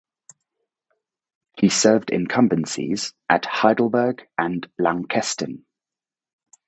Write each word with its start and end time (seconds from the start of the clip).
He 1.59 1.69
served 1.69 2.09
incumbencies 2.09 3.13
at 3.29 3.45
Heidelberg 3.45 4.27
and 4.35 4.67
Launceston. 4.79 5.63